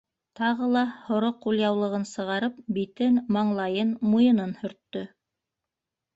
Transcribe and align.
Тағы 0.37 0.69
ла 0.75 0.81
һоро 1.09 1.29
ҡулъяулығын 1.45 2.07
сығарып 2.13 2.57
битен, 2.79 3.21
маңлайын, 3.37 3.93
муйынын 4.15 4.59
һөрттө. 4.65 5.07